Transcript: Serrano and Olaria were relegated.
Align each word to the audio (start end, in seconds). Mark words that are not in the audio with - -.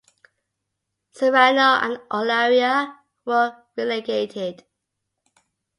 Serrano 1.11 1.77
and 1.85 1.99
Olaria 2.09 2.97
were 3.23 3.55
relegated. 3.77 4.63